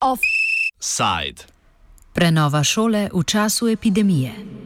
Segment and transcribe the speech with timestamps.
[0.00, 1.42] Offside.
[2.12, 4.63] Prenova šole v času epidemije.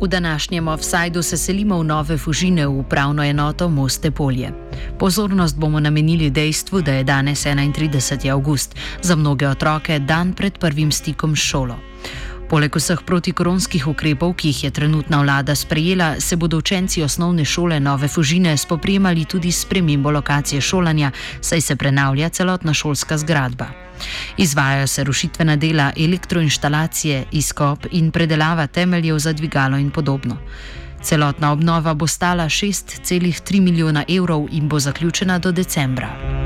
[0.00, 4.52] V današnjem offsajdu se selimo v nove fužine v upravno enoto Moste Polje.
[4.98, 8.30] Pozornost bomo namenili dejstvu, da je danes 31.
[8.30, 11.76] august, za mnoge otroke dan pred prvim stikom s šolo.
[12.48, 17.80] Poleg vseh protikoronskih ukrepov, ki jih je trenutna vlada sprejela, se bodo učenci osnovne šole
[17.80, 23.87] Nove Fužine spoprijemali tudi s premembo lokacije šolanja, saj se prenavlja celotna šolska zgradba.
[24.36, 30.36] Izvajajo se rušitvena dela, elektroinštalacije, izkop in predelava temeljev za dvigalo in podobno.
[31.02, 36.37] Celotna obnova bo stala 6,3 milijona evrov in bo zaključena do decembra.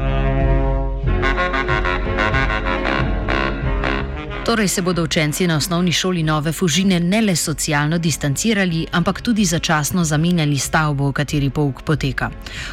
[4.45, 9.45] Torej se bodo učenci na osnovni šoli Nove Fužine ne le socialno distancirali, ampak tudi
[9.45, 12.30] začasno zamenjali stavbo, v kateri pouk poteka.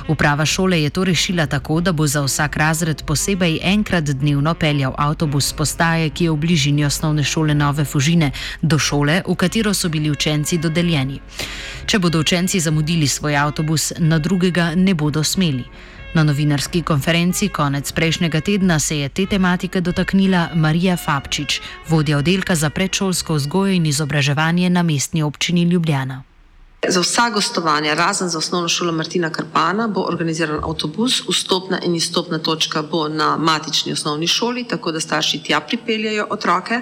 [0.08, 4.95] Uprava šole je to rešila tako, da bo za vsak razred posebej enkrat dnevno peljal
[4.97, 8.31] avtobus z postaje, ki je v bližini osnovne šole Nove Fužine,
[8.62, 11.22] do šole, v katero so bili učenci dodeljeni.
[11.86, 15.64] Če bodo učenci zamudili svoj avtobus, na drugega ne bodo smeli.
[16.14, 22.56] Na novinarski konferenci konec prejšnjega tedna se je te tematike dotaknila Marija Fabčič, vodja oddelka
[22.56, 26.28] za predšolsko vzgojo in izobraževanje na mestni občini Ljubljana.
[26.88, 32.38] Za vsa gostovanja, razen za osnovno šolo Martina Karpana, bo organiziran avtobus, vstopna in izstopna
[32.39, 36.81] točka bo na matični osnovni šoli, tako da starši tja pripeljajo otroke.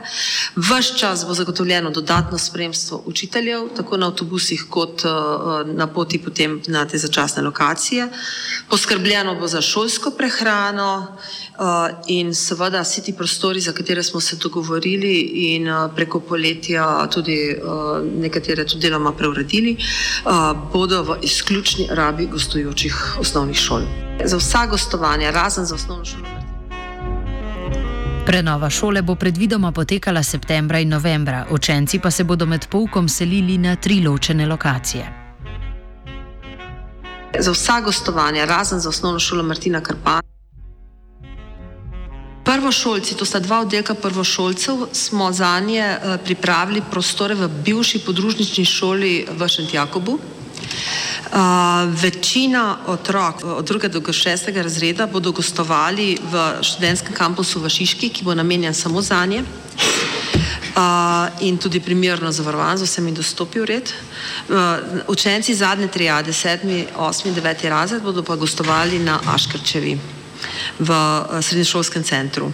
[0.55, 6.61] Ves čas bo zagotovljeno dodatno spremstvo učiteljev, tako na avtobusih kot uh, na poti potem
[6.67, 8.07] na te začasne lokacije.
[8.69, 11.65] Poskrbljeno bo za šolsko prehrano uh,
[12.07, 17.57] in seveda vsi ti prostori, za katere smo se dogovorili in uh, preko poletja tudi
[18.15, 19.77] nekatere tudi deloma preuredili
[20.73, 23.81] bodo v izključni rabi gostujočih osnovnih šol.
[24.25, 26.27] Za vsa gostovanja, razen za osnovno šolo.
[28.25, 33.57] Prenova šole bo predvidoma potekala septembra in novembra, učenci pa se bodo med poukom selili
[33.57, 35.05] na tri ločene lokacije.
[37.39, 40.26] Za vsa gostovanja, razen za osnovno šolo Martina Karpana.
[42.57, 48.65] Prvošolci, to sta dva oddelka prvošolcev, smo za nje eh, pripravili prostore v bivši podružnični
[48.65, 50.17] šoli v Šentjakobu.
[50.17, 50.19] Uh,
[52.01, 58.23] večina otrok od drugega do šestega razreda bodo gostovali v študentskem kampusu v Šiški, ki
[58.23, 63.93] bo namenjen samo za nje uh, in tudi primerno zavarovan z vsemi dostopi v red.
[64.49, 64.55] Uh,
[65.07, 70.17] učenci zadnje trijade, sedmi, osmi, deveti razred, bodo pa gostovali na Aškrčevi
[70.79, 72.51] v eh, srednješolskem centru.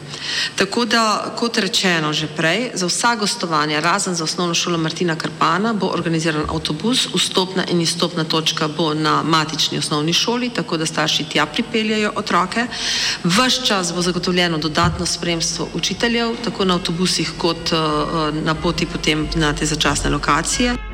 [0.55, 5.73] Tako da, kot rečeno že prej, za vsa gostovanja, razen za osnovno šolo Martina Karpana,
[5.73, 11.29] bo organiziran avtobus, vstopna in izstopna točka bo na matični osnovni šoli, tako da starši
[11.29, 12.67] tja pripeljajo otroke.
[13.23, 19.27] Ves čas bo zagotovljeno dodatno spremstvo učiteljev, tako na avtobusih kot uh, na poti potem
[19.35, 20.92] na te začasne lokacije.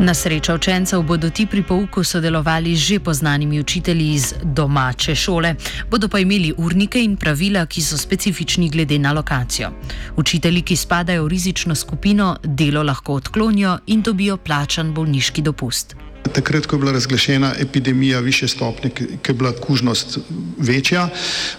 [0.00, 5.54] Na srečo učencev bodo ti pri pouku sodelovali z že poznanimi učitelji iz domače šole,
[5.90, 9.68] bodo pa imeli urnike in pravila, ki so specifični glede na lokacijo.
[10.16, 15.94] Učitelji, ki spadajo v rizično skupino, delo lahko odklonijo in dobijo plačan bolniški dopust.
[16.32, 20.18] Takrat, ko je bila razglašena epidemija više stopnje, ki je bila kužnost
[20.58, 21.08] večja,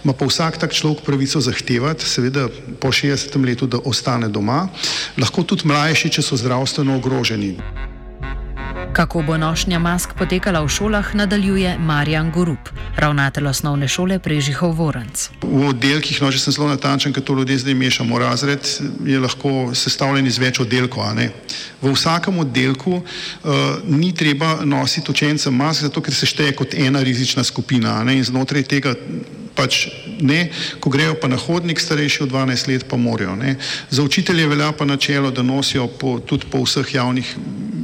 [0.04, 3.46] ima pa vsak tak človek pravico zahtevati, seveda po 60.
[3.46, 4.68] letu, da ostane doma,
[5.18, 7.58] lahko tudi mlajši, če so zdravstveno ogroženi.
[8.94, 12.70] Kako bo nošnja mask potekala v šolah, nadaljuje Marjan Gorup,
[13.00, 15.30] ravnatelj osnovne šole Prežihov Voranc.
[15.42, 18.68] V oddelkih, no, že sem zelo natančen, ker to ljudje zdaj mešamo razred,
[19.08, 21.08] je lahko sestavljen iz več oddelkov.
[21.82, 23.06] V vsakem oddelku uh,
[23.88, 28.68] ni treba nositi učencem mask, zato ker se šteje kot ena rizična skupina in znotraj
[28.68, 28.96] tega
[29.56, 29.88] pač
[30.20, 33.36] ne, ko grejo pa na hodnik, starejši od 12 let, pa morajo.
[33.40, 33.56] Ne.
[33.90, 37.36] Za učitelje velja pa načelo, da nosijo po, tudi po vseh javnih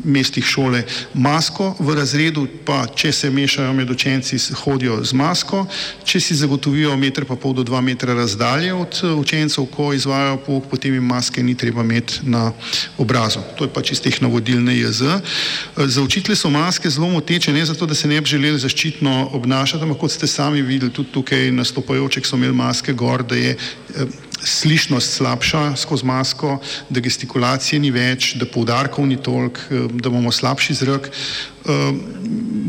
[0.07, 0.83] mestih šole
[1.13, 5.65] masko, v razredu pa, če se mešajo med učenci, hodijo z masko,
[6.07, 10.69] če si zagotovijo meter pa pol do dva metra razdalje od učencev, ko izvajajo pouk,
[10.71, 12.51] potem jim maske ni treba imeti na
[12.97, 13.43] obrazu.
[13.57, 15.01] To je pač iz teh navodil NJZ.
[15.01, 19.29] Eh, za učitelje so maske zelo moteče, ne zato, da se ne bi želeli zaščitno
[19.33, 23.55] obnašati, ampak kot ste sami videli, tudi tukaj nastopajoče, so imeli maske gor, da je
[23.57, 26.57] eh, slišnost slabša skozi masko,
[26.89, 31.09] da gestikulacije ni več, da poudarkov ni toliko, eh, da imamo slabši zrak.
[31.09, 31.93] Eh,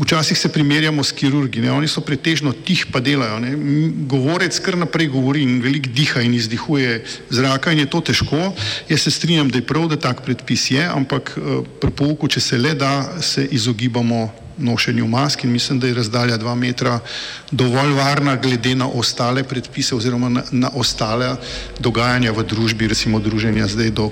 [0.01, 1.71] včasih se primerjamo s kirurgi, ne?
[1.71, 3.39] oni so pretežno tih pa delajo.
[3.39, 3.55] Ne?
[4.07, 8.53] Govorec kar naprej govori in velik diha in izdihuje zraka in je to težko.
[8.89, 12.39] Jaz se strinjam, da je prav, da tak predpis je, ampak eh, pri pouku, če
[12.39, 16.99] se le da, se izogibamo nošenju mask in mislim, da je razdalja dva metra
[17.51, 21.35] dovolj varna glede na ostale predpise oziroma na, na ostale
[21.79, 24.11] dogajanja v družbi, recimo druženja zdaj do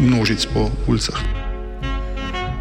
[0.00, 1.42] množic po ulicah.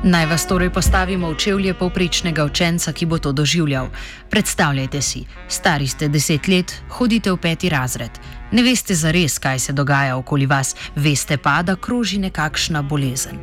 [0.03, 3.94] Naj vas torej postavimo v čevlje povprečnega učenca, ki bo to doživljal.
[4.33, 8.09] Predstavljajte si, stari ste deset let, hodite v peti razred.
[8.51, 13.38] Ne veste zares, kaj se dogaja okoli vas, veste pa, da kroži nekakšna bolezen.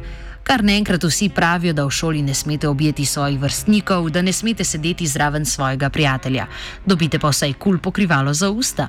[0.49, 4.65] Kar naenkrat vsi pravijo, da v šoli ne smete objeti svojih vrstnikov, da ne smete
[4.65, 6.47] sedeti zraven svojega prijatelja.
[6.87, 8.89] Dobite pa vsaj kul pokrivalo za usta.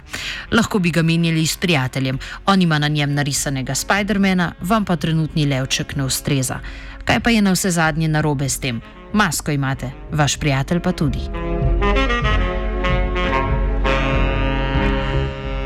[0.52, 5.46] Lahko bi ga menjali s prijateljem, on ima na njem narisanega Spidermana, vam pa trenutni
[5.46, 6.60] levček ne ustreza.
[7.06, 8.82] Kaj pa je na vse zadnje narobe s tem?
[9.14, 11.49] Masko imate, vaš prijatelj pa tudi.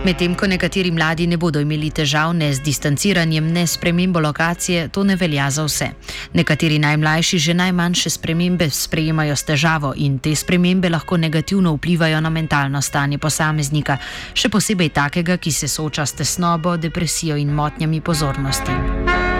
[0.03, 4.89] Medtem ko nekateri mladi ne bodo imeli težav ne z distanciranjem, ne s premembo lokacije,
[4.91, 5.87] to ne velja za vse.
[6.33, 12.29] Nekateri najmlajši že najmanjše spremembe sprejemajo s težavo in te spremembe lahko negativno vplivajo na
[12.29, 13.97] mentalno stanje posameznika,
[14.33, 19.32] še posebej takega, ki se sooča s tesnobo, depresijo in motnjami pozornosti.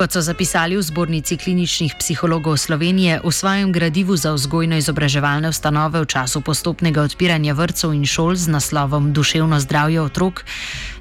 [0.00, 6.08] Kot so zapisali v zbornici kliničnih psihologov Slovenije, v svojem gradivu za vzgojno-izobraževalne ustanove v
[6.08, 10.48] času postopnega odpiranja vrtcev in šol z naslovom Duševno zdravje otrok,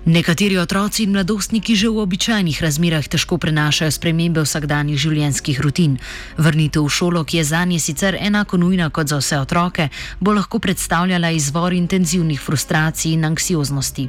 [0.10, 6.00] Nekateri otroci in mladostniki že v običajnih razmerah težko prenašajo spremembe vsakdanjih življenjskih rutin.
[6.34, 10.34] Vrnitev v šolo, ki je za nje sicer enako nujna kot za vse otroke, bo
[10.34, 14.08] lahko predstavljala izvor intenzivnih frustracij in anksioznosti.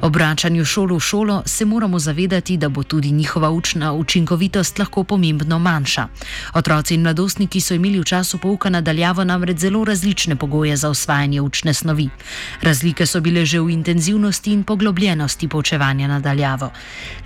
[0.00, 5.04] Ob vračanju šolo v šolo se moramo zavedati, da bo tudi njihova učna učinkovitost lahko
[5.04, 6.08] pomembno manjša.
[6.54, 11.40] Otroci in mladostniki so imeli v času pouka nadaljavo namreč zelo različne pogoje za osvajanje
[11.40, 12.08] učne snovi.
[12.62, 16.70] Razlike so bile že v intenzivnosti in poglobljenosti možnosti poučevanja nadaljavo.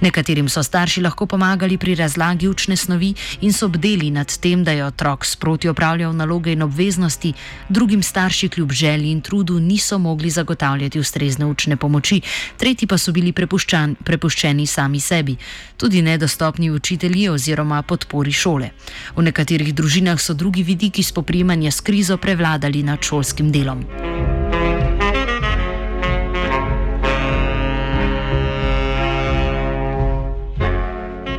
[0.00, 4.72] Nekaterim so starši lahko pomagali pri razlagi učne snovi in so bdeli nad tem, da
[4.72, 7.32] je otrok sproti opravljal naloge in obveznosti,
[7.68, 12.20] drugim starši kljub želji in trudu niso mogli zagotavljati ustrezne učne pomoči,
[12.56, 15.36] tretji pa so bili prepuščeni sami sebi,
[15.76, 18.70] tudi nedostopni učitelji oziroma podpori šole.
[19.16, 24.39] V nekaterih družinah so drugi vidiki spoprijemanja s krizo prevladali nad šolskim delom.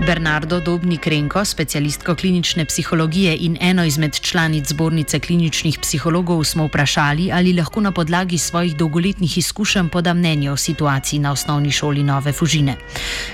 [0.05, 7.31] Bernardo Dobnik Renko, specialistko klinične psihologije in eno izmed članic zbornice kliničnih psihologov, smo vprašali,
[7.31, 12.31] ali lahko na podlagi svojih dolgoletnih izkušenj poda mnenje o situaciji na osnovni šoli Nove
[12.31, 12.75] Fužine.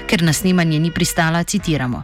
[0.08, 2.04] Ker na snemanje ni pristala, citiramo: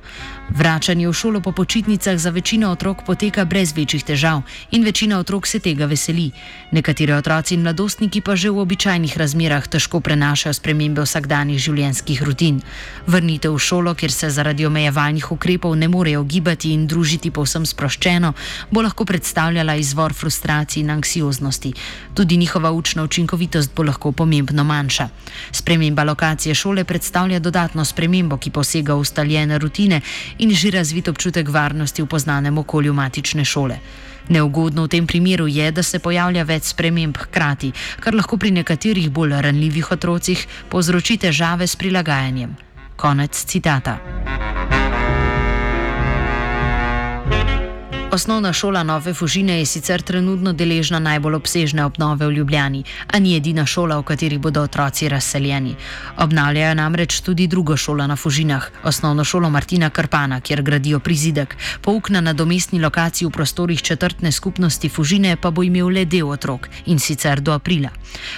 [0.54, 4.42] Vračanje v šolo po počitnicah za večino otrok poteka brez večjih težav
[4.72, 6.30] in večina otrok se tega veseli.
[6.72, 12.62] Nekateri otroci in mladostniki pa že v običajnih razmerah težko prenašajo spremembe vsakdanjih življenjskih rutin.
[13.08, 18.34] Vrnitev v šolo, kjer se zaradi omejevalnih ukrepov ne morejo gibati in družiti povsem sproščeno,
[18.70, 21.74] bo lahko predstavljala izvor frustracij in anksioznosti.
[22.14, 25.10] Tudi njihova učna učinkovitost bo lahko pomembno manjša.
[25.52, 30.02] Sprememba lokacije šole predstavlja dodatno spremembo, ki posega ustaljene rutine
[30.44, 33.80] in že razvit občutek varnosti v poznanem okolju matične šole.
[34.30, 39.12] Neugodno v tem primeru je, da se pojavlja več sprememb hkrati, kar lahko pri nekaterih
[39.12, 42.56] bolj ranljivih otrocih povzroči težave s prilagajanjem.
[42.96, 44.00] Konec citata.
[48.14, 53.36] Osnovna šola Nove Fužine je sicer trenutno deležna najbolj obsežne obnove v Ljubljani, a ni
[53.36, 55.74] edina šola, v kateri bodo otroci razseljeni.
[56.18, 61.56] Obnavljajo namreč tudi drugo šolo na Fužinah, osnovno šolo Martina Krpana, kjer gradijo prizidek.
[61.82, 66.70] Pouk na nadomestni lokaciji v prostorih četrtne skupnosti Fužine pa bo imel le del otrok
[66.86, 67.90] in sicer do aprila.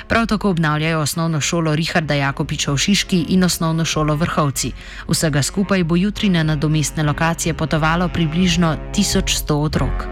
[0.08, 4.72] Prav tako obnavljajo osnovno šolo Richarda Jakopiča v Šiški in osnovno šolo Vrhovci.
[5.08, 10.06] Vsega skupaj bo jutri na nadomestne lokacije potovalo približno 1100 otrok.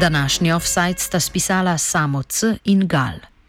[0.00, 3.31] Današnji offside sta spisala samo C in Gal.